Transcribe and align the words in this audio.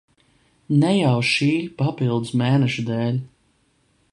Ne 0.83 0.93
jau 0.93 1.11
šī 1.33 1.51
papildus 1.81 2.33
mēneša 2.43 2.87
dēļ. 2.89 3.21